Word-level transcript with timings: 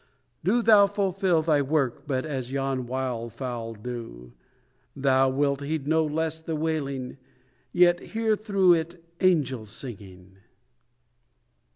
Do 0.43 0.63
thou 0.63 0.87
fulfil 0.87 1.43
thy 1.43 1.61
work 1.61 2.07
but 2.07 2.25
as 2.25 2.51
yon 2.51 2.87
wild 2.87 3.33
fowl 3.33 3.75
do, 3.75 4.33
Thou 4.95 5.29
wilt 5.29 5.61
heed 5.61 5.87
no 5.87 6.03
less 6.03 6.41
the 6.41 6.55
wailing, 6.55 7.17
yet 7.71 7.99
hear 7.99 8.35
through 8.35 8.73
it 8.73 9.03
angels 9.19 9.69
singing.' 9.69 10.37